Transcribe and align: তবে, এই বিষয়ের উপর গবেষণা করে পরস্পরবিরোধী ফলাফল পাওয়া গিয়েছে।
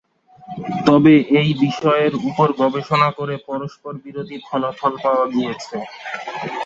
তবে, 0.87 1.13
এই 1.39 1.49
বিষয়ের 1.63 2.13
উপর 2.29 2.47
গবেষণা 2.61 3.09
করে 3.17 3.35
পরস্পরবিরোধী 3.47 4.37
ফলাফল 4.47 4.93
পাওয়া 5.03 5.25
গিয়েছে। 5.33 5.77